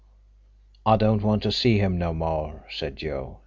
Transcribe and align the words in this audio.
"I 0.83 0.97
don't 0.97 1.21
want 1.21 1.43
to 1.43 1.51
see 1.51 1.77
him 1.77 1.99
no 1.99 2.11
more," 2.11 2.65
said 2.71 2.95
Joe. 2.95 3.37